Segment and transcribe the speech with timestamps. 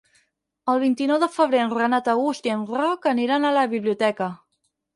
[0.71, 4.35] El vint-i-nou de febrer en Renat August i en Roc aniran a la biblioteca.